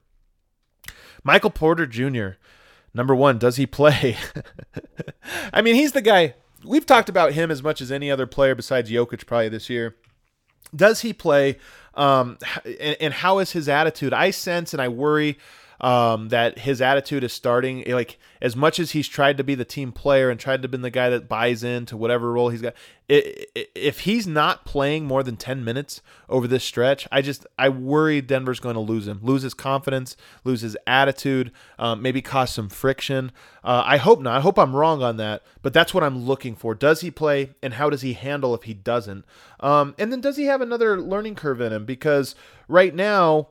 [1.23, 2.37] Michael Porter Jr.
[2.93, 4.17] Number one, does he play?
[5.53, 6.35] I mean, he's the guy.
[6.63, 9.95] We've talked about him as much as any other player besides Jokic probably this year.
[10.75, 11.57] Does he play?
[11.95, 14.13] Um, and, and how is his attitude?
[14.13, 15.37] I sense and I worry
[15.81, 19.65] um, that his attitude is starting like as much as he's tried to be the
[19.65, 22.75] team player and tried to be the guy that buys into whatever role he's got.
[23.09, 28.21] If he's not playing more than ten minutes over this stretch, I just I worry
[28.21, 32.69] Denver's going to lose him, lose his confidence, lose his attitude, um, maybe cause some
[32.69, 33.31] friction.
[33.63, 34.37] Uh, I hope not.
[34.37, 36.75] I hope I'm wrong on that, but that's what I'm looking for.
[36.75, 39.25] Does he play, and how does he handle if he doesn't?
[39.59, 41.85] Um, and then does he have another learning curve in him?
[41.85, 42.35] Because
[42.67, 43.49] right now,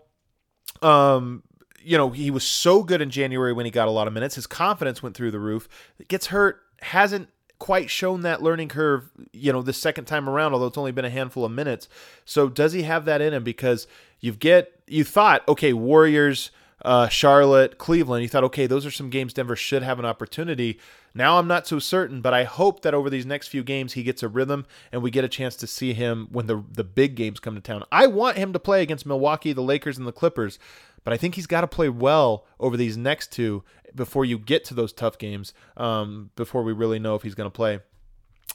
[0.81, 1.43] um,
[1.83, 4.35] you know, he was so good in January when he got a lot of minutes.
[4.35, 5.69] His confidence went through the roof.
[6.09, 10.67] Gets hurt, hasn't quite shown that learning curve, you know, the second time around, although
[10.67, 11.89] it's only been a handful of minutes.
[12.25, 13.45] So does he have that in him?
[13.45, 13.87] Because
[14.19, 16.51] you get you thought, okay, Warriors,
[16.83, 20.81] uh, Charlotte, Cleveland, you thought, okay, those are some games Denver should have an opportunity.
[21.15, 24.03] Now I'm not so certain, but I hope that over these next few games he
[24.03, 27.15] gets a rhythm and we get a chance to see him when the the big
[27.15, 27.85] games come to town.
[27.93, 30.59] I want him to play against Milwaukee, the Lakers, and the Clippers.
[31.05, 34.65] But I think he's got to play well over these next two before you get
[34.65, 35.53] to those tough games.
[35.77, 37.81] Um, before we really know if he's going to play.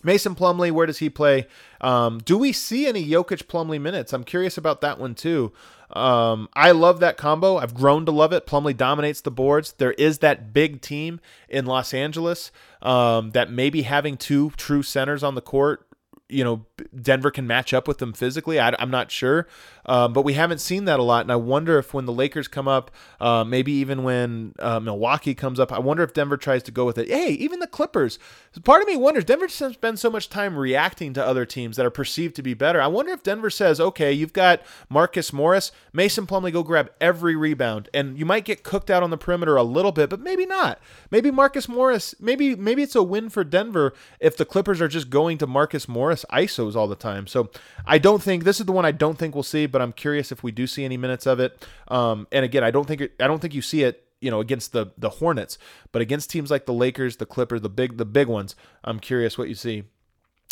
[0.04, 1.48] Mason Plumlee, where does he play?
[1.82, 4.14] Um, do we see any Jokic Plumlee minutes?
[4.14, 5.52] I'm curious about that one too.
[5.90, 7.58] Um, I love that combo.
[7.58, 8.46] I've grown to love it.
[8.46, 9.74] Plumlee dominates the boards.
[9.74, 15.24] There is that big team in Los Angeles um, that maybe having two true centers
[15.24, 15.88] on the court
[16.28, 16.66] you know
[17.00, 18.60] Denver can match up with them physically.
[18.60, 19.48] I, am not sure,
[19.86, 21.22] um, but we haven't seen that a lot.
[21.22, 25.36] And I wonder if when the Lakers come up, uh, maybe even when uh, Milwaukee
[25.36, 27.08] comes up, I wonder if Denver tries to go with it.
[27.08, 28.20] Hey, even the Clippers.
[28.64, 29.26] Part of me wonders.
[29.26, 32.82] Denver spends so much time reacting to other teams that are perceived to be better.
[32.82, 37.36] I wonder if Denver says, okay, you've got Marcus Morris, Mason Plumlee, go grab every
[37.36, 40.46] rebound, and you might get cooked out on the perimeter a little bit, but maybe
[40.46, 40.80] not.
[41.12, 42.16] Maybe Marcus Morris.
[42.20, 45.88] Maybe maybe it's a win for Denver if the Clippers are just going to Marcus
[45.88, 47.28] Morris ISOs all the time.
[47.28, 47.50] So
[47.86, 50.32] I don't think this is the one I don't think we'll see, but I'm curious
[50.32, 51.68] if we do see any minutes of it.
[51.90, 54.72] Um, and again, I don't think I don't think you see it you know against
[54.72, 55.58] the the Hornets,
[55.92, 59.38] but against teams like the Lakers, the Clippers, the big the big ones, I'm curious
[59.38, 59.84] what you see.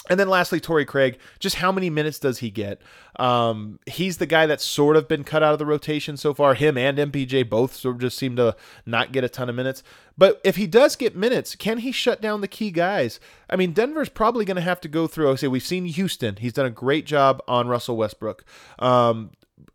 [0.10, 2.82] And then lastly, Torrey Craig, just how many minutes does he get?
[3.18, 6.56] Um, he's the guy that's sort of been cut out of the rotation so far.
[6.56, 9.82] Him and MPJ both sort of just seem to not get a ton of minutes.
[10.18, 13.22] But if he does get minutes, can he shut down the key guys?
[13.50, 15.32] I mean, Denver's probably going to have to go through.
[15.32, 18.44] I say we've seen Houston; he's done a great job on Russell Westbrook.
[18.80, 19.32] Um,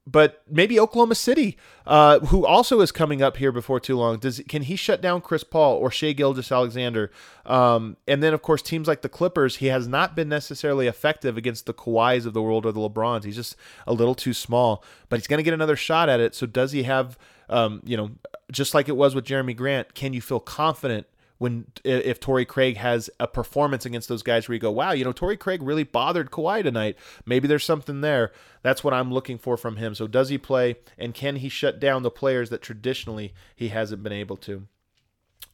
[0.07, 4.41] but maybe Oklahoma City, uh, who also is coming up here before too long, does
[4.49, 7.11] can he shut down Chris Paul or Shai Gilgeous-Alexander?
[7.45, 11.37] Um, and then of course teams like the Clippers, he has not been necessarily effective
[11.37, 13.25] against the Kawhis of the world or the LeBrons.
[13.25, 16.35] He's just a little too small, but he's going to get another shot at it.
[16.35, 18.11] So does he have, um, you know,
[18.51, 21.07] just like it was with Jerami Grant, can you feel confident?
[21.39, 25.05] When if Torrey Craig has a performance against those guys where you go, wow, you
[25.05, 26.97] know, Torrey Craig really bothered Kawhi tonight.
[27.25, 28.33] Maybe there's something there.
[28.63, 29.95] That's what I'm looking for from him.
[29.95, 34.03] So does he play and can he shut down the players that traditionally he hasn't
[34.03, 34.67] been able to?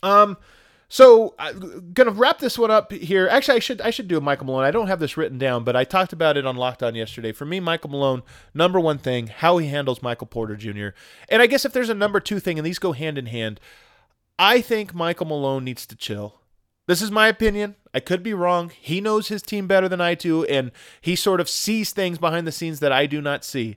[0.03, 0.39] Um
[0.89, 3.27] so I'm gonna wrap this one up here.
[3.29, 4.65] Actually, I should I should do a Michael Malone.
[4.65, 7.33] I don't have this written down, but I talked about it on Locked On yesterday.
[7.33, 10.89] For me, Michael Malone, number one thing, how he handles Michael Porter Jr.
[11.29, 13.59] And I guess if there's a number two thing, and these go hand in hand,
[14.39, 16.41] I think Michael Malone needs to chill.
[16.87, 17.77] This is my opinion.
[17.95, 18.71] I could be wrong.
[18.79, 20.71] He knows his team better than I do, and
[21.01, 23.77] he sort of sees things behind the scenes that I do not see.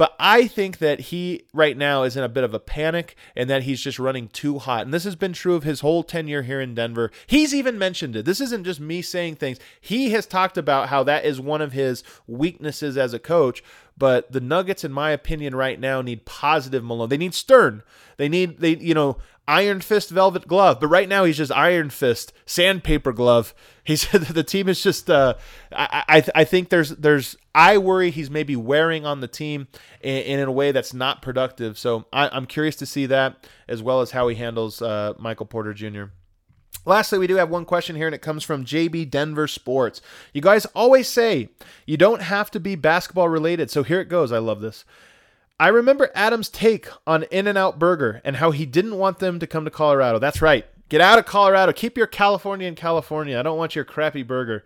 [0.00, 3.50] But I think that he right now is in a bit of a panic and
[3.50, 4.80] that he's just running too hot.
[4.80, 7.10] And this has been true of his whole tenure here in Denver.
[7.26, 8.24] He's even mentioned it.
[8.24, 9.58] This isn't just me saying things.
[9.78, 13.62] He has talked about how that is one of his weaknesses as a coach.
[13.94, 17.10] But the Nuggets, in my opinion, right now need positive Malone.
[17.10, 17.82] They need Stern.
[18.16, 19.18] They need they you know
[19.50, 23.52] Iron Fist Velvet Glove, but right now he's just Iron Fist Sandpaper Glove.
[23.82, 25.10] He's the team is just.
[25.10, 25.34] Uh,
[25.72, 29.66] I, I I think there's there's I worry he's maybe wearing on the team
[30.02, 31.76] in, in a way that's not productive.
[31.78, 35.46] So I, am curious to see that as well as how he handles uh, Michael
[35.46, 36.04] Porter Jr.
[36.86, 40.00] Lastly, we do have one question here, and it comes from JB Denver Sports.
[40.32, 41.48] You guys always say
[41.86, 44.30] you don't have to be basketball related, so here it goes.
[44.30, 44.84] I love this.
[45.60, 49.38] I remember Adam's take on In N Out Burger and how he didn't want them
[49.40, 50.18] to come to Colorado.
[50.18, 50.64] That's right.
[50.88, 51.74] Get out of Colorado.
[51.74, 53.38] Keep your California in California.
[53.38, 54.64] I don't want your crappy burger.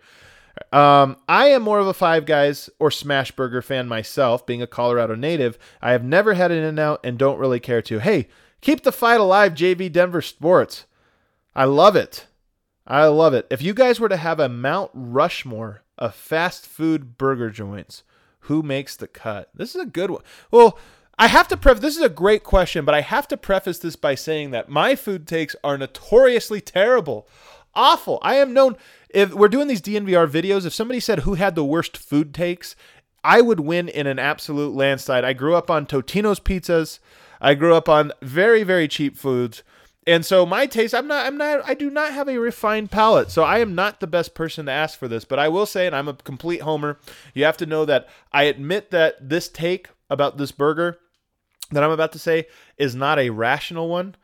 [0.71, 4.67] Um, I am more of a Five Guys or Smash Burger fan myself, being a
[4.67, 5.59] Colorado native.
[5.81, 7.99] I have never had an In N Out and don't really care to.
[7.99, 8.29] Hey,
[8.61, 10.85] keep the fight alive, JV Denver Sports.
[11.53, 12.25] I love it.
[12.87, 13.47] I love it.
[13.49, 18.03] If you guys were to have a Mount Rushmore of fast food burger joints,
[18.45, 19.49] who makes the cut?
[19.53, 20.23] This is a good one.
[20.51, 20.77] Well,
[21.17, 23.95] I have to preface this is a great question, but I have to preface this
[23.95, 27.27] by saying that my food takes are notoriously terrible.
[27.73, 28.19] Awful.
[28.21, 28.75] I am known
[29.09, 32.75] if we're doing these DNVR videos, if somebody said who had the worst food takes,
[33.23, 35.23] I would win in an absolute landslide.
[35.23, 36.99] I grew up on Totino's pizzas.
[37.41, 39.63] I grew up on very, very cheap foods.
[40.07, 43.31] And so my taste, I'm not, I'm not, I do not have a refined palate.
[43.31, 45.87] So I am not the best person to ask for this, but I will say,
[45.87, 46.99] and I'm a complete homer.
[47.33, 50.99] You have to know that I admit that this take about this burger
[51.71, 52.45] that I'm about to say
[52.77, 54.15] is not a rational one,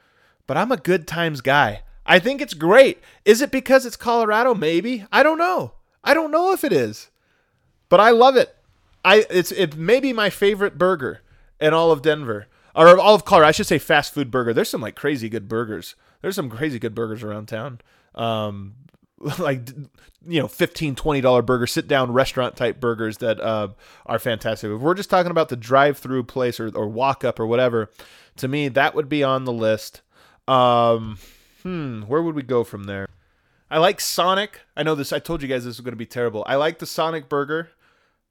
[0.46, 1.82] but I'm a good times guy.
[2.06, 3.00] I think it's great.
[3.26, 4.54] Is it because it's Colorado?
[4.54, 5.06] Maybe.
[5.12, 5.74] I don't know.
[6.04, 7.10] I don't know if it is,
[7.90, 8.56] but I love it.
[9.04, 11.22] I it's it may be my favorite burger
[11.60, 13.50] in all of Denver or all of Colorado.
[13.50, 14.54] I should say fast food burger.
[14.54, 15.96] There's some like crazy good burgers.
[16.22, 17.82] There's some crazy good burgers around town.
[18.16, 18.76] Um,
[19.40, 19.70] like
[20.26, 23.70] you know 15 20 dollar burger sit down restaurant type burgers that uh,
[24.06, 27.40] are fantastic if we're just talking about the drive through place or, or walk up
[27.40, 27.90] or whatever
[28.36, 30.02] to me that would be on the list
[30.48, 31.18] um,
[31.64, 33.08] hmm where would we go from there
[33.70, 36.06] i like sonic i know this i told you guys this was going to be
[36.06, 37.70] terrible i like the sonic burger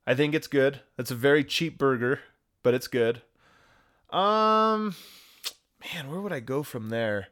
[0.07, 2.21] i think it's good it's a very cheap burger
[2.63, 3.23] but it's good
[4.13, 4.95] um,
[5.95, 7.29] man, where would I go from there?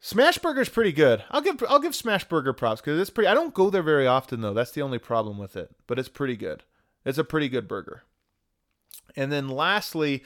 [0.00, 1.24] Smash Burger's pretty good.
[1.30, 3.28] I'll give I'll give Smash Burger props because it's pretty.
[3.28, 4.52] I don't go there very often though.
[4.52, 5.70] That's the only problem with it.
[5.86, 6.62] But it's pretty good.
[7.06, 8.02] It's a pretty good burger.
[9.16, 10.22] And then lastly,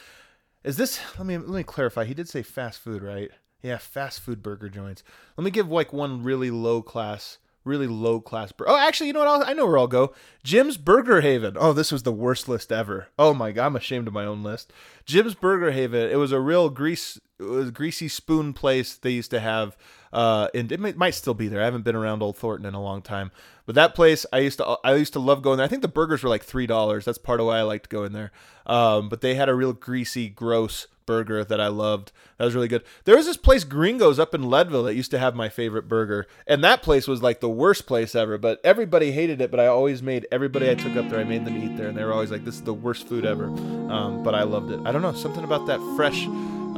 [0.65, 1.01] is this?
[1.17, 2.05] Let me let me clarify.
[2.05, 3.31] He did say fast food, right?
[3.63, 5.05] Yeah, fast food burger joints.
[5.37, 8.53] Let me give like one really low class really low class.
[8.53, 9.29] Bur- oh, actually, you know what?
[9.29, 10.13] I'll, i know where I'll go.
[10.43, 11.57] Jim's Burger Haven.
[11.59, 13.09] Oh, this was the worst list ever.
[13.19, 14.73] Oh my god, I'm ashamed of my own list.
[15.05, 16.11] Jim's Burger Haven.
[16.11, 19.77] It was a real grease, greasy spoon place they used to have.
[20.13, 21.61] Uh, and it might, still be there.
[21.61, 23.31] I haven't been around Old Thornton in a long time,
[23.67, 25.67] but that place I used to I used to love going there.
[25.67, 27.05] I think the burgers were like three dollars.
[27.05, 28.33] That's part of why I liked going there.
[28.67, 32.13] Um, but they had a real greasy, gross burger that I loved.
[32.37, 32.85] That was really good.
[33.05, 36.27] There was this place Gringos up in Leadville that used to have my favorite burger,
[36.47, 38.39] and that place was like the worst place ever.
[38.39, 39.51] But everybody hated it.
[39.51, 41.21] But I always made everybody I took up there.
[41.21, 43.27] I made them eat there, and they were always like, "This is the worst food
[43.27, 44.81] ever." Um, but I loved it.
[44.87, 46.27] I don't know something about that fresh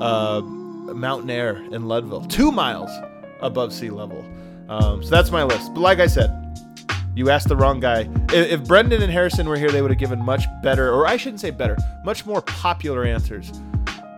[0.01, 2.91] uh, mountain air in Leadville, two miles
[3.41, 4.25] above sea level.
[4.69, 5.75] Um, so that's my list.
[5.75, 6.37] But like I said,
[7.17, 8.09] you asked the wrong guy.
[8.33, 11.17] If, if Brendan and Harrison were here, they would have given much better, or I
[11.17, 13.53] shouldn't say better, much more popular answers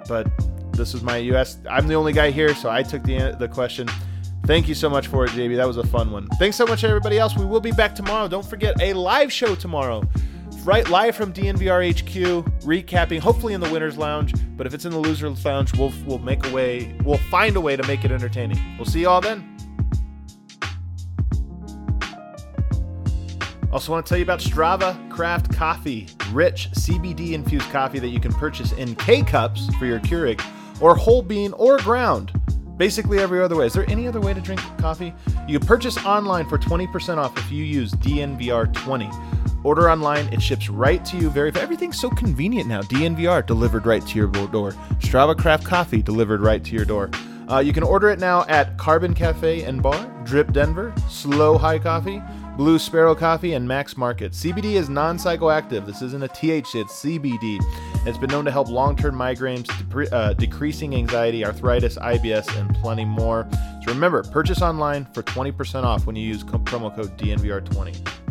[0.08, 0.26] but
[0.72, 1.58] this was my US.
[1.68, 3.88] I'm the only guy here, so I took the the question.
[4.44, 5.56] Thank you so much for it, JB.
[5.56, 6.26] That was a fun one.
[6.38, 7.36] Thanks so much, everybody else.
[7.36, 8.26] We will be back tomorrow.
[8.26, 10.02] Don't forget a live show tomorrow,
[10.64, 13.18] right live from DNVR HQ, recapping.
[13.18, 16.46] Hopefully in the winners' lounge, but if it's in the losers' lounge, we'll we'll make
[16.46, 16.94] a way.
[17.04, 18.58] We'll find a way to make it entertaining.
[18.76, 19.48] We'll see you all then.
[23.72, 28.20] Also, want to tell you about Strava Craft Coffee, rich CBD infused coffee that you
[28.20, 30.44] can purchase in K cups for your Keurig,
[30.80, 32.32] or whole bean or ground.
[32.76, 33.66] Basically, every other way.
[33.66, 35.14] Is there any other way to drink coffee?
[35.48, 39.31] You can purchase online for 20% off if you use DNVR20.
[39.64, 41.30] Order online, it ships right to you.
[41.30, 42.82] Very everything's so convenient now.
[42.82, 44.72] DNVR delivered right to your door.
[44.98, 47.10] Strava Craft Coffee delivered right to your door.
[47.48, 51.78] Uh, you can order it now at Carbon Cafe and Bar, Drip Denver, Slow High
[51.78, 52.22] Coffee.
[52.56, 54.32] Blue Sparrow Coffee, and Max Market.
[54.32, 55.86] CBD is non psychoactive.
[55.86, 57.58] This isn't a THC, it's CBD.
[58.06, 59.66] It's been known to help long term migraines,
[60.12, 63.48] uh, decreasing anxiety, arthritis, IBS, and plenty more.
[63.84, 68.21] So remember, purchase online for 20% off when you use promo code DNVR20.